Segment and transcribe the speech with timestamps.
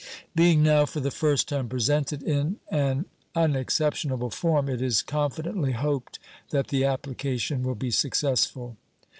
[0.33, 3.05] Being now for the first time presented in an
[3.35, 6.17] unexceptionable form, it is confidently hoped
[6.49, 8.77] that the application will be successful.